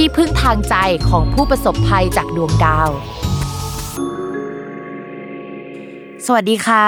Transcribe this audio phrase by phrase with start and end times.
[0.00, 0.76] ที่พึ่งทางใจ
[1.08, 2.88] ของผู้ประสบภัยจากดวงดาว
[6.26, 6.86] สวัสดีค่ะ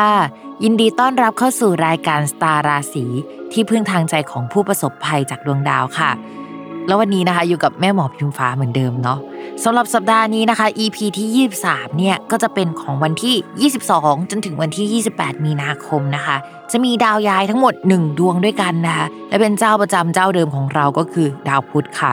[0.64, 3.04] ยินดีต้อนรับเข้าสู่รายการสตาราศี
[3.52, 6.10] ที่พึ่งทางใจของผู้ประสบภัยจากดวงดาวค่ะ
[6.86, 9.18] แล้ววันนี้นะคะอยู่กับแม่หมอพิมฟ้าเหมือนเดิมเนาะ
[9.64, 16.36] สำหรับสัปดาห์นี้นะคะ EP ที่ 23 เนี่ยก็จะเป็นของวันที่ 22 จนถึงวันที่ 28 มีนาคมนะคะ
[16.72, 22.12] จะมีดาวย้ายทั้งหมด 1 ดวงด้วยกันนะคะ และเป็นเจ้าประจำเจ้าเดิมของเราก็คือดาวพุธค่ะ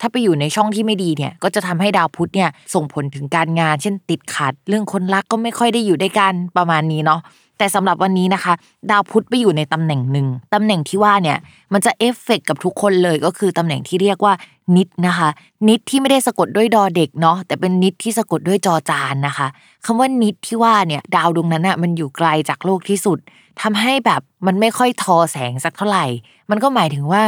[0.00, 7.20] ถ้าไปอยู่ในช่องที่ไม่ดีเนี่ยก็จะทำให้ดาวพุธเนี่ยส่งผลถึงการงาน เช่นติดขัด เรื่องคนรักก็ไม่ค่อยได้อยู่ด้วยกันประมาณนี้เนาะ
[7.58, 8.54] แต่สำหรับวันนี้นะคะ
[8.90, 11.38] ดาวพุธไปอยู่ในตำแหน่งหนึ่งตำแหน่งที่ว่าเนี่ย
[11.72, 14.32] มันจะเอฟเฟกกับทุกคนเลยก็คือตำแหน่งที่เรียกว่า
[14.76, 15.28] นิดนะคะ
[15.68, 19.46] นิดที่ไม่ได้สะกดด้วยดอเด็กเนาะแต่เป็นนิดที่สะกดด้วยจอจานนะคะ
[19.84, 23.18] คำว่านิดที่ว่าเนี่ยดาวดวงนั้นอะมันอยู่ไกลจากโลกที่สุด
[23.62, 26.06] ทำให้แบบมันไม่ค่อยทอแสงสักเท่าไหร่
[26.50, 27.22] มันก็หมายถึงว่า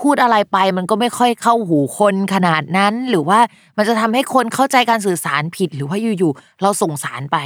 [0.00, 3.38] พูดอะไรไปมันก็ไม่ค่อยเข้าหูคนขนาดนั้น หรือว่า
[3.76, 7.36] มันจะทำให้คนเข้าใจการสื่อสารผิดหรือว่าอยู่ๆเราส่งสารไป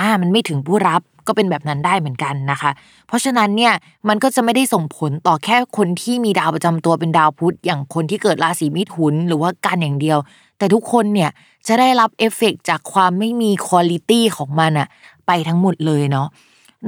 [0.00, 2.70] อ่ามันไม่ถึงผู้รับก็เป็นแบบนั้นได้เหมือนกันนะคะ
[3.06, 3.72] เพราะฉะนั้นเนี่ย
[4.08, 10.18] มันก็จะไม่ได้ส่งผลต่อแค่คนที่มีดาวประจำตัวเป็นดาวพุธอย่างคนที่เกิดราศีมิถุนหรือว่ากันอย่างเดียว
[10.58, 11.30] แต่ทุกคนเนี่ย
[11.66, 14.88] จะได้รับเอฟเฟกจากความไม่มีคุณลิตี้ของมันอะ
[15.26, 16.28] ไปทั้งหมดเลยเนาะ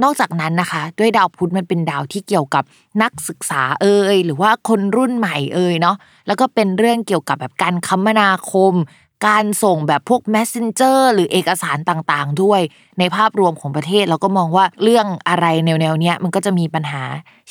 [0.03, 2.63] นอกจากนั้นนะคะ ด้วยดาวพุธมันเป็นดาวที่เกี่ยวกับ
[3.01, 5.95] นักศึกษาเอ่ยหรือว่าคนรุ่นใหม่เอ่ยเนาะ
[6.27, 8.73] แล้วก็เป็นเรื่องเกี่ยวกับแบบการคมนาคม
[9.27, 12.61] การส่งแบบพวก messenger หรือเอกสารต่างๆ ด้วย
[12.99, 17.03] ในภาพรวมของประเทศเราก็มองว่าเรื่องอะไรแนวๆเนี้ยมันก็จะมีปัญหา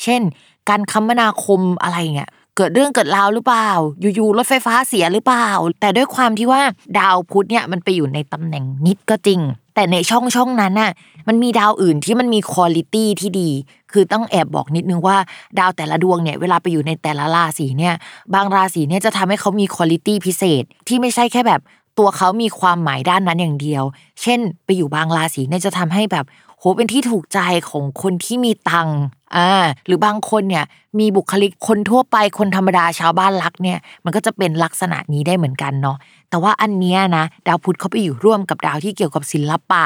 [0.03, 0.21] เช่น
[0.69, 3.69] การคมนาคมอะไรเงี้ยเกิดเรื่องเกิดราวหรือเปล่า
[4.15, 5.49] อยู่ๆรถไฟฟ้าเสียหรือเปล่า
[5.79, 6.61] แต่ด้วยความที่ว่า
[6.99, 9.39] ดาวพุธเนี่ยมันไปอยู่ในตำแหน่งนิดก็จริง
[9.75, 10.91] แต่ในช่องช่องนั้นน่ะ
[11.27, 13.49] มันมีดาวอื่นที่มันมีคุณลิตี้ที่ดี
[13.91, 15.17] คือต้องแอบบอกนิดนึงว่า
[15.59, 17.93] ดาวแต่ละดวงเนี่ยเวลาไปอยู่ในแต่ละราศีเนี่ย
[18.33, 21.61] บางราศีเนี่ยจะทำให้เขามีคุณลิตี้พิเศษ ที่ไม่ใช่แค่แบบ
[21.97, 23.83] ตัวเขามีความหมายด้านนั้นอย่างเดียว
[24.21, 26.25] เช่น ไปอยู่บางราศีเนี่ยจะทำให้แบบ
[26.59, 28.99] โหเป็นที่ถูกใจของคนที่มีตังค์
[29.35, 29.49] อ่า
[29.85, 30.65] หรือบางคนเนี่ย
[30.99, 35.97] มีบุคลิกคนทั่วไปคนธรรมดาชาวบ้านรักเนี่ยมันก็จะเป็นลักษณะนี้ได้เหมือนกันเนาะ
[36.29, 39.83] แต่ว่าอันเนี้ยนะดาวพุธเขาไปอยู่ร่วมกับดาวที่เกี่ยวกับศิลปะ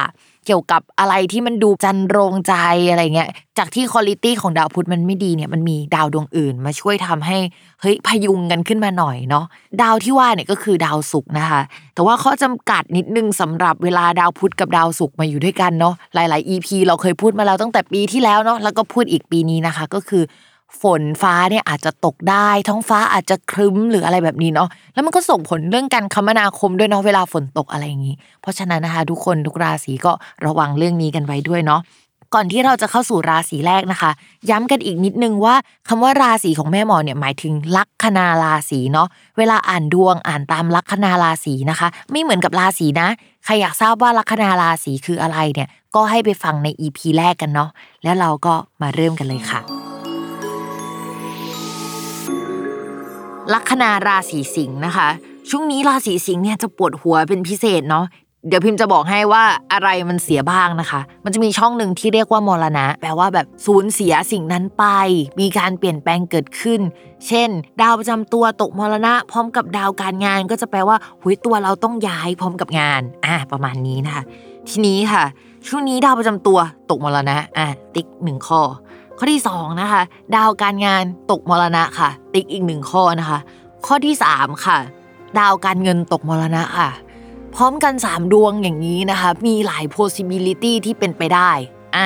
[0.50, 2.54] กี่ยวกับอะไรที่มันดูจันโรงใจ
[2.90, 7.38] อะไรเงี้ย จากที่คุณลิตี้ของดาวพุธมันไม่ดีเนี่ยมันมีดาวดวงอื่น มาช่วยทำให้
[7.82, 9.46] เฮ้ยพยุงกันขึ้นมาหน่อยเนาะ
[9.82, 11.62] ดาวที่ว่าเนี่ยก็คือดาวศุกร์นะคะ
[11.94, 20.24] แต่ว่าข้อจำกัดนิดนึงสำหรับเวลาดาวพุธกับดาวศุกร์มาอยู่ด้วยกันเนาะหลาย ๆ EP เราเคยพูดมาแล้วตั้งแต่ปีที่แล้วเนาะแล้วก็พูดอีกปีนี้นะคะ ก็คือ
[20.82, 30.12] ฝนฟ้าเนี่ยอาจจะตกได้ ท้องฟ้าอาจจะครึ้มหรืออะไรแบบนี้เนาะแล้วมันก็ส่งผลเรื่องการคมนาคมด้วยเนาะเวลาฝนตกอะไรอย่างนี้ เพราะฉะนั้นนะคะ ทุกคนทุกราศีก็
[30.46, 31.82] ระวังเรื่องนี้กันไว้ด้วยเนาะ
[32.36, 34.12] ก่อนที่เราจะเข้าสู่ราศีแรกนะคะ
[34.50, 35.56] ย้ำกันอีกนิดนึงว่า
[35.88, 39.08] คำว่าราศีของแม่หมอเนี่ยหมายถึงลัคนาราศีเนาะ
[39.38, 43.08] เวลาอ่านดวงอ่านตามลัคนาราศีนะคะ ไม่เหมือนกับราศีนะ
[43.46, 47.70] ใครอยากทราบว่าลัคนาราศีคืออะไรเนี่ยก็ให้ไปฟังใน EP แรกกันเนาะ
[48.04, 49.89] แล้วเราก็มาเริ่มกันเลยค่ะ
[53.54, 55.10] ลัคนาราศีสิงห์นะคะ
[55.50, 58.06] ช่วงนี้ราศีสิงห์เนี่ยจะปวดหัวเป็นพิเศษเนาะ
[58.48, 59.44] เดี๋ยวพิมพ์จะบอกให้ว่า
[59.74, 64.86] อะไรมันเสียบ้างนะคะ มันจะมีช่องหนึ่งที่เรียกว่ามรณะ แปลว่าแบบสูญเสียสิ่งนั้นไป
[65.40, 66.82] มีการเปลี่ยนแปลงเกิดขึ้น
[67.28, 67.50] เช่น
[67.82, 74.24] ดาวประจำตัวตกมรณะ พร้อมกับดาวการงาน ก็จะแปลว่าหุยตัวเราต้องย้ายพร้อมกับงาน อ่าประมาณนี้นะคะ
[74.70, 75.24] ทีนี้ค่ะ
[75.68, 76.60] ช่วงนี้ดาวประจำตัว
[76.90, 78.62] ตกมรณะ อะติ๊กหนึ่งข้อ
[79.22, 80.02] ข้อที่สองนะคะ
[80.36, 83.40] ดาวการงานตกมรณะค่ะ ติ๊กอีกหนึ่งข้อนะคะ
[83.86, 84.78] ข้อที่สามค่ะ
[85.40, 86.90] ดาวการเงินตกมรณะค่ะ
[87.56, 91.52] พร้อมกัน 3 ดวงอย่างนี้นะคะ มีหลาย possibility ที่เป็นไปได้
[91.96, 92.06] อะ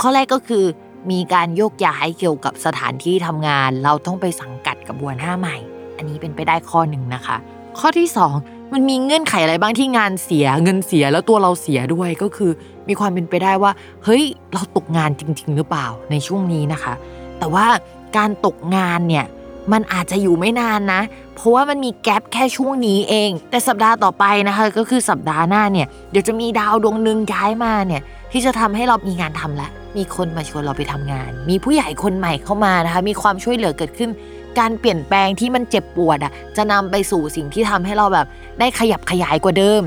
[0.00, 0.64] ข้อแรกก็คือ
[1.10, 5.56] มีการโยกย้ายเกี่ยวกับสถานที่ทำงาน เราต้องไปสังกัดกับบัวหน้าใหม่
[5.96, 7.36] อันนี้เป็นไปได้ข้อหนึ่งนะคะ
[7.78, 12.50] ข้อที่2 มันมีเงื่อนไขอะไรบ้างที่งานเสียเงินเสียแล้วตัวเราเสียด้วยก็คือ
[12.88, 13.72] มีความเป็นไปได้ว่า
[14.04, 14.22] เฮ้ย
[14.52, 16.94] เราตกงานจริง ๆ หรือเปล่าในช่วงนี้นะคะ
[17.38, 17.66] แต่ว่า
[18.16, 19.24] การตกงานเนี่ย
[19.72, 21.00] มันอาจจะอยู่ไม่นานนะ
[21.34, 34.10] เพราะว่ามันมีแกลบแค่ช่วงนี้เอง แต่สัปดาห์ต่อไปนะคะ ก็คือสัปดาห์หน้าเนี่ยเดี๋ยวจะมีดาวดวงหนึ่งย้ายมาเนี่ยที่จะทำให้เรามีงานทำละ มีคนมาชวนเราไปทำงาน มีผู้ใหญ่คนใหม่เข้ามานะคะ มีความช่วยเหลือเกิดขึ้น
[34.60, 38.26] การเปลี่ยนแปลงที่มันเจ็บปวดอะจะนำไปสู่สิ่งที่ทำให้เราแบบ
[38.58, 39.82] ได้ขยับขยายกว่าเดิม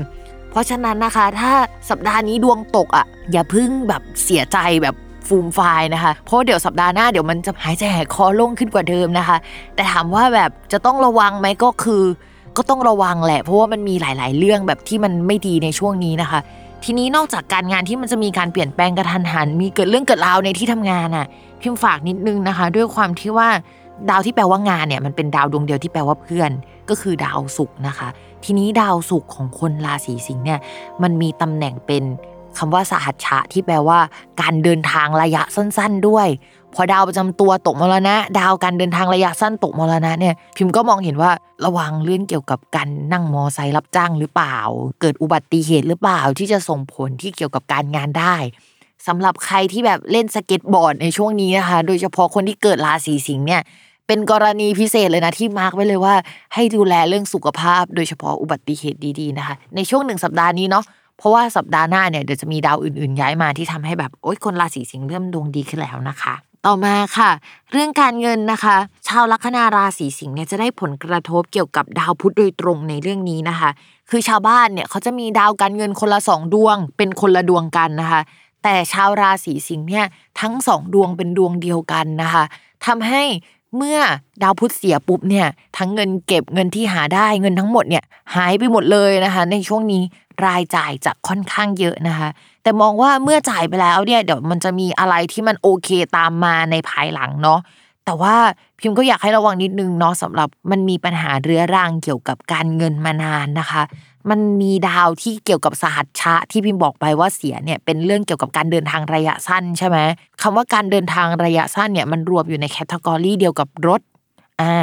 [0.50, 1.52] เพราะฉะนั้นนะคะ ถ้า
[1.90, 4.94] สัปดาห์นี้ดวงตกอะอย่าพึ่งแบบเสียใจแบบ
[5.28, 9.36] ฟูมไฟายนะคะ เพราะเดี๋ยวสัปดาห์หน้าเดี๋ยวมันจะหายใจหายคอโล่งขึ้นกว่าเดิมนะคะ
[9.74, 12.04] แต่ถามว่าแบบจะต้องระวังไหมก็คือ
[12.56, 16.40] ก็ต้องระวังแหละ เพราะว่ามันมีหลาย ๆ เรื่องแบบที่มันไม่ดีในช่วงนี้นะคะ
[16.84, 21.26] ทีนี้นอกจากการงานที่มันจะมีการเปลี่ยนแปลงกระทันหัน มีเกิดเรื่องเกิดราวในที่ทำงานอะ
[21.60, 23.48] พิมพ์ฝากนิดนึงนะคะ ด้วยความที่ว่า
[24.10, 26.50] ดาวที่แปลว่างานเนี่ยมันเป็นดาวดวงเดียวที่แปลว่าเพื่อน
[26.88, 28.08] ก็คือดาวศุกร์นะคะ
[28.44, 30.60] ทีนี้ดาวศุกร์ของคนราศีสิงห์เนี่ย
[31.02, 32.04] มันมีตำแหน่งเป็น
[32.58, 33.98] คำว่าสหัชชะที่แปลว่า
[34.40, 36.28] การเดินทางระยะสั้น ๆ ด้วย
[36.74, 41.30] พอดาวประจำตัวตกมรณะ ดาวการเดินทางระยะสั้นตกมรณะเนี่ยพิมพ์ก็มองเห็นว่า
[41.64, 44.56] ระวังเรื่องเกี่ยวกับการนั่งมอไซค์รับจ้างหรือเปล่า
[45.00, 48.36] เกิดอุบัติเหตุหรือเปล่าที่จะส่งผลที่เกี่ยวกับการงานได้
[49.06, 53.62] สำหรับใครที่แบบเล่นสเก็ตบอร์ดในช่วงนี้นะคะ โดยเฉพาะคนที่เกิดราศีสิงห์เนี่ย
[54.08, 56.14] เป็นกรณีพิเศษเลยนะที่มาร์กไว้เลยว่า
[56.54, 60.84] ให้ดูแลเรื่องสุขภาพ โดยเฉพาะอุบัติเหตุดีๆนะคะ ในช่วงหนึ่งสัปดาห์นี้เนาะ
[61.18, 66.34] เพราะว่าสัปดาห์หน้าเนี่ยเดี๋ยวจะมีดาวอื่นๆย้ายมาที่ทำให้แบบโอ๊ยคนราศีสิงห์เริ่มดวงดีขึ้นแล้วนะคะ
[66.66, 67.30] ต่อมาค่ะ
[67.72, 68.76] เรื่องการเงินนะคะ
[69.08, 73.70] ชาวลัคนาราศีสิงห์เนี่ยจะได้ผลกระทบเกี่ยวกับดาวพุธโดยตรงในเรื่องนี้นะคะ
[74.10, 78.20] คือชาวบ้านเนี่ยเขาจะมีดาวการเงินคนละสองดวง เป็นคนละดวงกันนะคะ
[78.62, 80.06] แต่ชาวราศีสิงห์เนี่ย
[80.40, 82.44] ทั้งสองดวงเป็นดวงเดียวกันนะคะ
[82.86, 83.22] ทำให้
[83.76, 83.98] เมื่อ
[84.42, 88.04] ดาวพุธเสียปุ๊บเนี่ยทั้งเงินเก็บเงินที่หาได้เงินทั้งหมดเนี่ย
[88.34, 90.02] หายไปหมดเลยนะคะ ในช่วงนี้
[90.46, 92.28] รายจ่ายจะค่อนข้างเยอะนะคะ
[92.62, 97.60] แต่มองว่าเมื่อจ่ายไปแล้วเนี่ยเดี๋ยวมันจะมีอะไรที่มันโอเคตามมาในภายหลังเนาะ
[98.04, 98.34] แต่ว่า
[98.78, 103.82] พิมพ์ก็อยากให้ระวังนิดนึงเนาะสำหรับมันมีปัญหาเรื้อรังเกี่ยวกับการเงินมานานนะคะ
[104.30, 109.98] มันมีดาวที่เกี่ยวกับสหัชชะที่พิมพ์บอกไปว่าเสียเนี่ยเป็นเรื่องเกี่ยวกับการเดินทางระยะสั้นใช่ไหม
[110.42, 114.00] คำว่าการเดินทางระยะสั้นเนี่ยมันรวมอยู่ในแคตตากรีเดียวกับรถ
[114.60, 114.74] อ่า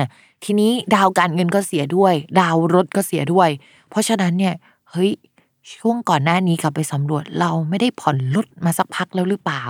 [0.44, 3.50] ทีนี้ดาวการเงินก็เสียด้วย ดาวรถก็เสียด้วย
[3.90, 4.54] เพราะฉะนั้นเนี่ย
[4.92, 5.12] เฮ้ย
[5.78, 9.64] ช่วงก่อนหน้านี้กลับไปสำรวจเราไม่ได้ผ่อนรถมาสักพักแล้วหรือเปล่า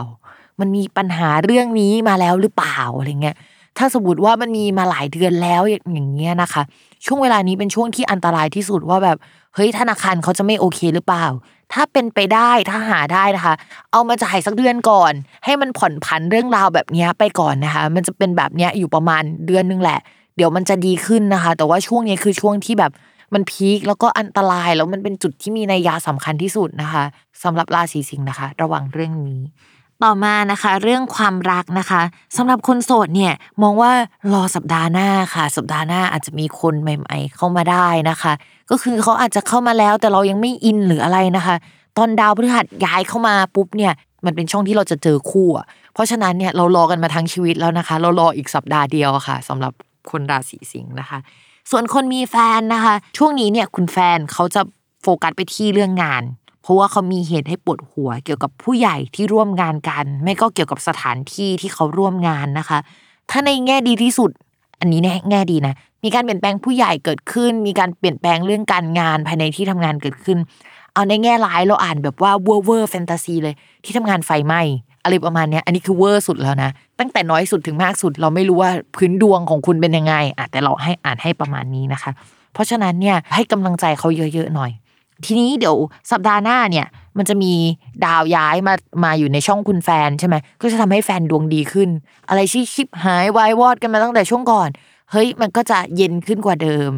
[0.59, 3.35] มันมีปัญหาเรื่องนี้มาแล้วหรือเปล่าอะไรเงี้ย
[3.77, 6.61] ถ้าสมมติว่ามันมีมาหลายเดือนแล้วอย่างเงี้ยนะคะ
[7.05, 9.17] ช่วงเวลานี้เป็นช่วงที่อันตรายที่สุดว่าแบบ
[9.55, 11.25] เฮ้ยธนาคารเขาจะไม่โอเคหรือเปล่า
[11.73, 13.55] ถ้าเป็นไปได้ถ้าหาได้นะคะ
[13.91, 15.13] เอามาจ่ายสักเดือนก่อน
[15.45, 19.99] ให้มันผ่อนผันเรื่องราวแบบนี้ไปก่อนนะคะ มันจะเป็นแบบนี้อยู่ประมาณเดือนนึงแหละ
[20.35, 22.91] เดี๋ยวมันจะดีขึ้นนะคะ แต่ว่าช่วงนี้คือช่วงที่แบบ
[23.33, 27.03] มันพีคแล้วก็อันตรายแล้วมันเป็นจุดที่มีนัยยะสำคัญที่สุดนะคะ
[27.43, 29.41] สำหรับราศีสิงห์นะคะ ระวังเรื่องนี้
[30.03, 32.01] ต่อมานะคะ เรื่องความรักนะคะ
[32.37, 33.91] สำหรับคนโสดเนี่ยมองว่า
[34.33, 38.33] รอสัปดาห์หน้าค่ะ สัปดาห์หน้าอาจจะมีคนใหม่ ๆ เข้ามาได้นะคะ
[38.69, 41.55] ก็คือเขาอาจจะเข้ามาแล้วแต่เรายังไม่อินหรืออะไรนะคะ
[41.97, 43.93] ตอนดาวพฤหัสย้ายเข้ามาปุ๊บเนี่ย
[44.25, 49.73] มันเป็นช่องที่เราจะเจอคู่อะเพราะฉะนั้นเนี่ยเรารอกันมาทั้งชีวิตแล้วนะคะ เรารออีกสัปดาห์เดียวค่ะสำหรับ
[50.11, 51.19] คนราศีสิงห์นะคะ
[51.71, 54.61] ส่วนคนมีแฟนนะคะ ช่วงนี้เนี่ยคุณแฟนเขาจะ
[55.01, 56.23] โฟกัสไปที่เรื่องงาน
[56.65, 62.79] เพราะว่าเขามีเหตุให้ปวดหัวเกี่ยวกับผู้ใหญ่ที่ร่วมงานกัน ไม่ก็เกี่ยวกับสถานที่ที่เขาร่วมงานนะคะ
[63.29, 64.31] ถ้าในแง่ดีที่สุด
[64.79, 70.37] อันนี้ในแง่ดีนะ มีการเปลี่ยนแปลงผู้ใหญ่เกิดขึ้น มีการเปลี่ยนแปลงเรื่องการงานภายในที่ทำงานเกิดขึ้น
[70.93, 74.61] เอาในแง่ร้ายเราอ่านแบบว่าเวอร์เวอร์แฟนตาซีเลยที่ทำงานไฟไหม้
[75.03, 76.69] อะไรประมาณเนี้ยอันนี้คือเวอร์สุดแล้วนะ
[76.99, 82.11] ตั้งแต่น้อยสุดถึงมากสุด เราไม่รู้ว่าพื้นดวงของคุณเป็นยังไงอะแต่เราให้อ่านให้ประมาณนี้นะคะ
[82.53, 84.71] เพราะฉะนั้นเนี่ยให้กำลังใจเขาเยอะๆหน่อย
[85.25, 85.75] ทีนี้เดี๋ยว
[86.11, 87.53] สัปดาห์หน้าเนี่ย มันจะมี
[88.05, 91.89] ดาวย้ายมามาอยู่ในช่องคุณแฟนใช่ไหมก็จะทำให้แฟนดวงดีขึ้น
[92.29, 94.69] อะไรที่ชิบหายวายวอดกันมาตั้งแต่ช่วงก่อน
[95.11, 96.91] เฮ้ยมันก็จะเย็นขึ้นกว่าเดิม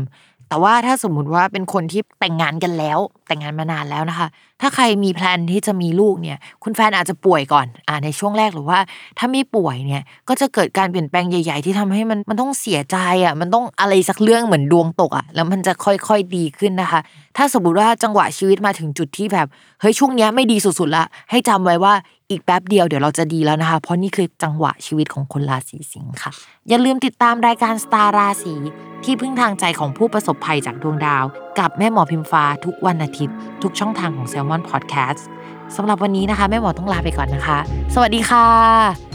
[0.49, 4.27] แต่ว่าถ้าสมมุติว่าเป็นคนที่แต่งงานกันแล้ว แต่งงานมานานแล้วนะคะ
[4.61, 8.79] ถ้าใครมีแพลนที่จะมีลูกเนี่ย คุณแฟนอาจจะป่วยก่อนอ่าในช่วงแรกหรือว่า
[9.17, 16.99] ถ้าไม่ป่วยเนี่ยก็จะเกิดการเปลี่ยนแปลงใหญ่ ๆ ที่ทำให้มันมันต้องเสียใจอะมันต้องอะไรสักเรื่องเหมือนดวงตกอะแล้วมันจะค่อยๆดีขึ้นนะคะ
[17.37, 19.47] ถ้าสมมติว่าจังหวะชีวิตมาถึงจุดที่แบบ
[19.81, 21.93] เฮ้ยช่วงเนี้ยไม่ดีสุดๆละให้จำไว้ว่า
[22.29, 26.31] อีกแป๊บเดียวเดี๋ยวเราจะดีแล้วนะคะ เพราะนี่คือจังหวะชีวิตของคนราศีสิงค์ค่ะ
[26.69, 28.53] อย่าลืมติดตามรายการสตาร์ราศี
[29.07, 31.23] ที่พึ่งทางใจของผู้ประสบภัยจากดวงดาว
[31.59, 35.21] กับแม่หมอพิมฟ้าทุกวันอาทิตย์ ทุกช่องทางของ s ซ l m o n Podcast
[35.75, 37.57] สำหรับวันนี้นะคะ แม่หมอต้องลาไปก่อนนะคะ
[37.93, 39.06] สวัสดีค่ะ